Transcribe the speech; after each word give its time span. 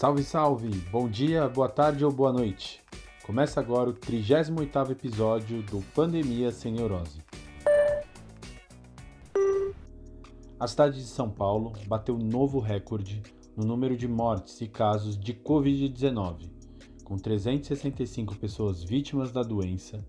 Salve, 0.00 0.24
salve! 0.24 0.70
Bom 0.90 1.06
dia, 1.10 1.46
boa 1.46 1.68
tarde 1.68 2.06
ou 2.06 2.10
boa 2.10 2.32
noite. 2.32 2.80
Começa 3.22 3.60
agora 3.60 3.90
o 3.90 3.92
38º 3.92 4.92
episódio 4.92 5.62
do 5.64 5.82
Pandemia 5.94 6.50
Sem 6.50 6.72
Neurose. 6.72 7.20
A 10.58 10.66
cidade 10.66 10.96
de 10.96 11.06
São 11.06 11.28
Paulo 11.28 11.74
bateu 11.86 12.16
novo 12.16 12.60
recorde 12.60 13.22
no 13.54 13.62
número 13.62 13.94
de 13.94 14.08
mortes 14.08 14.58
e 14.62 14.68
casos 14.68 15.20
de 15.20 15.34
Covid-19, 15.34 16.50
com 17.04 17.18
365 17.18 18.36
pessoas 18.36 18.82
vítimas 18.82 19.30
da 19.30 19.42
doença 19.42 20.02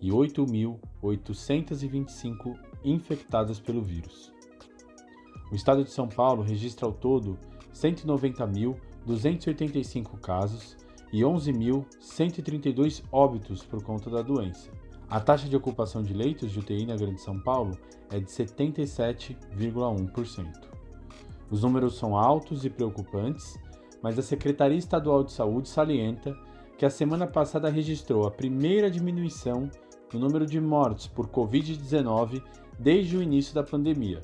e 0.00 0.08
8.825 0.08 2.58
infectadas 2.82 3.60
pelo 3.60 3.82
vírus. 3.82 4.32
O 5.52 5.54
estado 5.54 5.84
de 5.84 5.90
São 5.90 6.08
Paulo 6.08 6.42
registra 6.42 6.86
ao 6.86 6.92
todo 6.94 7.38
190.285 9.06 10.18
casos 10.20 10.76
e 11.12 11.20
11.132 11.20 13.04
óbitos 13.12 13.62
por 13.62 13.80
conta 13.82 14.10
da 14.10 14.22
doença. 14.22 14.70
A 15.08 15.20
taxa 15.20 15.48
de 15.48 15.56
ocupação 15.56 16.02
de 16.02 16.12
leitos 16.12 16.50
de 16.50 16.58
UTI 16.58 16.84
na 16.84 16.96
Grande 16.96 17.20
São 17.20 17.38
Paulo 17.38 17.78
é 18.10 18.18
de 18.18 18.26
77,1%. 18.26 20.66
Os 21.48 21.62
números 21.62 21.96
são 21.96 22.16
altos 22.16 22.64
e 22.64 22.70
preocupantes, 22.70 23.56
mas 24.02 24.18
a 24.18 24.22
Secretaria 24.22 24.76
Estadual 24.76 25.22
de 25.22 25.30
Saúde 25.30 25.68
salienta 25.68 26.36
que 26.76 26.84
a 26.84 26.90
semana 26.90 27.24
passada 27.26 27.70
registrou 27.70 28.26
a 28.26 28.30
primeira 28.30 28.90
diminuição 28.90 29.70
no 30.12 30.18
número 30.18 30.44
de 30.44 30.60
mortes 30.60 31.06
por 31.06 31.28
Covid-19 31.28 32.42
desde 32.78 33.16
o 33.16 33.22
início 33.22 33.54
da 33.54 33.62
pandemia. 33.62 34.20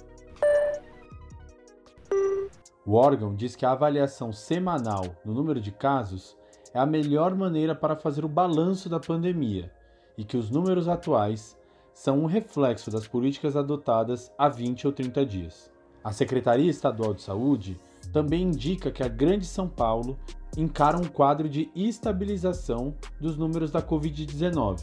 O 2.85 2.95
órgão 2.95 3.33
diz 3.35 3.55
que 3.55 3.65
a 3.65 3.71
avaliação 3.71 4.33
semanal 4.33 5.05
no 5.25 5.33
número 5.33 5.61
de 5.61 5.71
casos 5.71 6.37
é 6.75 6.81
a 6.81 6.87
melhor 6.87 7.33
maneira 7.33 7.77
para 7.77 7.95
fazer 7.95 8.25
o 8.25 8.29
balanço 8.29 8.89
da 8.89 8.99
pandemia 8.99 9.73
e 10.19 10.25
que 10.25 10.37
os 10.37 10.51
números 10.51 10.89
atuais 10.89 11.57
são 11.95 12.19
um 12.19 12.27
reflexo 12.27 12.91
das 12.91 13.07
políticas 13.07 13.57
adotadas 13.57 14.33
há 14.37 14.49
20 14.49 14.89
ou 14.89 14.93
30 14.93 15.25
dias. 15.25 15.71
A 16.03 16.11
Secretaria 16.11 16.69
Estadual 16.69 17.15
de 17.15 17.23
Saúde 17.23 17.79
também 18.13 18.43
indica 18.43 18.91
que 18.91 19.05
a 19.05 19.09
Grande 19.09 19.47
São 19.47 19.69
Paulo 19.69 20.19
encara 20.57 20.99
um 20.99 21.05
quadro 21.05 21.49
de 21.49 21.71
estabilização 21.77 22.95
dos 23.21 23.37
números 23.37 23.71
da 23.71 23.81
Covid-19, 23.81 24.83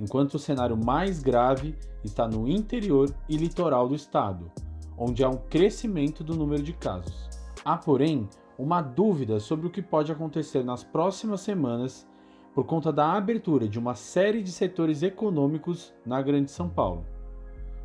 enquanto 0.00 0.34
o 0.34 0.38
cenário 0.38 0.76
mais 0.76 1.22
grave 1.22 1.76
está 2.02 2.26
no 2.26 2.48
interior 2.48 3.14
e 3.28 3.36
litoral 3.36 3.88
do 3.88 3.94
estado, 3.94 4.50
onde 4.98 5.22
há 5.22 5.28
um 5.28 5.36
crescimento 5.36 6.24
do 6.24 6.34
número 6.34 6.62
de 6.62 6.72
casos. 6.72 7.28
Há, 7.64 7.76
porém, 7.76 8.28
uma 8.58 8.80
dúvida 8.80 9.38
sobre 9.38 9.66
o 9.66 9.70
que 9.70 9.82
pode 9.82 10.10
acontecer 10.10 10.64
nas 10.64 10.82
próximas 10.82 11.40
semanas 11.40 12.06
por 12.54 12.64
conta 12.64 12.90
da 12.90 13.12
abertura 13.12 13.68
de 13.68 13.78
uma 13.78 13.94
série 13.94 14.42
de 14.42 14.50
setores 14.50 15.02
econômicos 15.02 15.92
na 16.06 16.22
Grande 16.22 16.50
São 16.50 16.68
Paulo. 16.68 17.04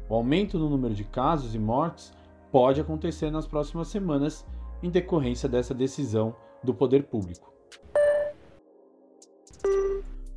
O 0.08 0.16
aumento 0.16 0.58
no 0.58 0.70
número 0.70 0.94
de 0.94 1.04
casos 1.04 1.54
e 1.54 1.59
mortes 1.59 2.14
pode 2.52 2.80
acontecer 2.80 3.30
nas 3.32 3.45
próximas 3.45 3.89
semanas 3.89 4.45
em 4.82 4.89
decorrência 4.89 5.50
dessa 5.50 5.73
decisão 5.73 6.36
do 6.64 6.73
poder 6.73 7.04
público. 7.04 7.52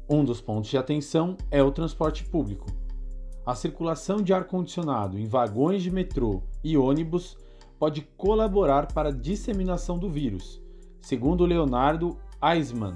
Um 0.09 0.25
dos 0.25 0.41
pontos 0.41 0.69
de 0.69 0.77
atenção 0.77 1.37
é 1.51 1.63
o 1.63 1.73
transporte 1.73 2.25
público. 2.25 2.67
A 3.47 3.55
circulação 3.55 4.23
de 4.23 4.33
ar-condicionado 4.33 5.19
em 5.19 5.27
vagões 5.27 5.83
de 5.83 5.91
metrô 5.91 6.43
e 6.63 6.79
ônibus 6.79 7.37
pode 7.79 8.01
colaborar 8.17 8.91
para 8.91 9.11
a 9.11 9.13
disseminação 9.13 9.99
do 9.99 10.09
vírus, 10.09 10.63
segundo 11.03 11.45
Leonardo 11.45 12.17
Eisman, 12.43 12.95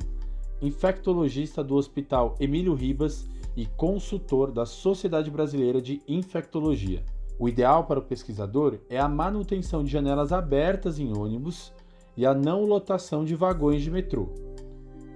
infectologista 0.63 1.63
do 1.63 1.75
Hospital 1.77 2.35
Emílio 2.41 2.73
Ribas 2.73 3.29
e 3.55 3.67
consultor 3.67 4.51
da 4.51 4.65
Sociedade 4.65 5.31
Brasileira 5.31 5.83
de 5.83 6.01
Infectologia. 6.09 7.05
O 7.39 7.47
ideal 7.47 7.85
para 7.85 8.01
o 8.01 8.05
pesquisador 8.05 8.79
é 8.89 8.99
a 8.99 9.09
manutenção 9.09 9.85
de 9.85 9.91
janelas 9.91 10.33
abertas 10.33 10.99
em 10.99 11.15
ônibus 11.15 11.75
e 12.17 12.25
a 12.25 12.33
não 12.33 12.65
lotação 12.65 13.23
de 13.23 13.35
vagões 13.35 13.83
de 13.83 13.91
metrô. 13.91 14.31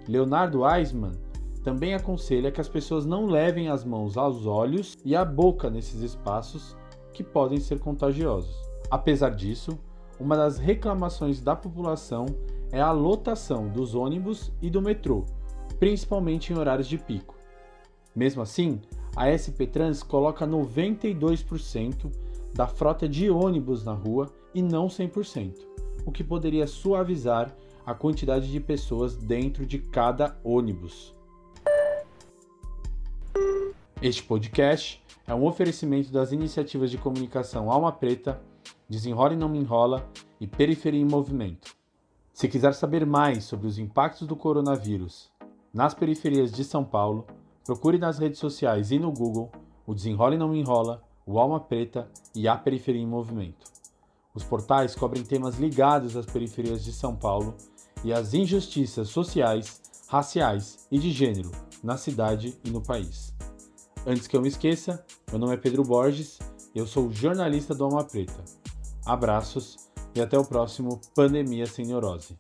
Leonardo 0.07 0.61
Eisman 0.69 1.13
também 1.63 1.95
aconselha 1.95 2.51
que 2.51 2.61
as 2.61 2.69
pessoas 2.69 3.07
não 3.07 3.27
levem 3.27 3.69
as 3.69 3.85
mãos 3.85 4.17
aos 4.17 4.47
olhos 4.47 4.99
e 5.05 5.15
à 5.15 5.25
boca 5.25 5.71
nesses 5.71 6.01
espaços 6.03 6.77
que 7.13 7.23
podem 7.23 7.61
ser 7.61 7.79
contagiosos. 7.79 8.55
Apesar 8.91 9.31
disso, 9.31 9.79
uma 10.19 10.37
das 10.37 10.59
reclamações 10.59 11.41
da 11.41 11.55
população 11.55 12.27
é 12.71 12.81
a 12.81 12.91
lotação 12.91 13.69
dos 13.69 13.95
ônibus 13.95 14.53
e 14.61 14.69
do 14.69 14.83
metrô, 14.83 15.25
principalmente 15.79 16.53
em 16.53 16.59
horários 16.59 16.89
de 16.89 16.99
pico. 16.99 17.37
Mesmo 18.15 18.43
assim, 18.43 18.81
a 19.15 19.31
SP 19.31 19.67
Trans 19.67 20.03
coloca 20.03 20.47
92% 20.47 22.11
da 22.55 22.67
frota 22.67 23.09
de 23.09 23.31
ônibus 23.31 23.85
na 23.85 23.93
rua 23.93 24.31
e 24.55 24.61
não 24.61 24.87
100%, 24.87 25.55
o 26.05 26.13
que 26.13 26.25
poderia 26.25 26.67
suavizar 26.67 27.55
a 27.85 27.95
quantidade 27.95 28.51
de 28.51 28.61
pessoas 28.61 29.17
dentro 29.17 29.67
de 29.67 29.79
cada 29.79 30.39
ônibus. 30.45 31.15
Este 34.03 34.25
podcast 34.25 35.01
é 35.29 35.33
um 35.33 35.47
oferecimento 35.47 36.11
das 36.11 36.33
iniciativas 36.33 36.91
de 36.91 36.99
comunicação 36.99 37.71
Alma 37.71 37.93
Preta, 37.93 38.43
Desenrola 38.89 39.35
e 39.35 39.37
Não 39.37 39.49
Me 39.49 39.61
Enrola 39.61 40.11
e 40.41 40.47
Periferia 40.49 41.01
em 41.01 41.05
Movimento. 41.05 41.77
Se 42.33 42.49
quiser 42.49 42.75
saber 42.75 43.07
mais 43.07 43.45
sobre 43.45 43.69
os 43.69 43.79
impactos 43.79 44.27
do 44.27 44.35
coronavírus 44.35 45.31
nas 45.73 45.95
periferias 45.95 46.51
de 46.51 46.65
São 46.65 46.83
Paulo, 46.83 47.29
procure 47.65 47.97
nas 47.97 48.19
redes 48.19 48.41
sociais 48.41 48.91
e 48.91 48.99
no 48.99 49.13
Google 49.13 49.53
o 49.87 49.95
Desenrola 49.95 50.35
e 50.35 50.39
Não 50.39 50.53
Enrola, 50.53 51.05
o 51.25 51.39
Alma 51.39 51.61
Preta 51.61 52.11
e 52.35 52.49
a 52.49 52.57
Periferia 52.57 53.01
em 53.01 53.07
Movimento. 53.07 53.71
Os 54.35 54.43
portais 54.43 54.97
cobrem 54.97 55.23
temas 55.23 55.61
ligados 55.61 56.17
às 56.17 56.27
periferias 56.27 56.83
de 56.83 56.93
São 56.93 57.15
Paulo 57.15 57.55
e 58.03 58.13
às 58.13 58.35
injustiças 58.35 59.11
sociais, 59.11 59.81
raciais 60.09 60.89
e 60.91 60.99
de 60.99 61.13
gênero 61.13 61.53
na 61.85 61.97
cidade 61.97 62.59
e 62.65 62.71
no 62.71 62.81
país. 62.81 63.33
Antes 64.07 64.27
que 64.27 64.37
eu 64.37 64.41
me 64.41 64.49
esqueça, 64.49 65.05
meu 65.31 65.39
nome 65.39 65.55
é 65.55 65.57
Pedro 65.57 65.85
Borges 65.85 66.39
eu 66.75 66.87
sou 66.87 67.11
jornalista 67.11 67.75
do 67.75 67.85
Alma 67.85 68.03
Preta. 68.03 68.43
Abraços 69.05 69.77
e 70.15 70.21
até 70.21 70.39
o 70.39 70.45
próximo 70.45 71.01
Pandemia 71.15 71.67
Sem 71.67 71.87
Neurose. 71.87 72.37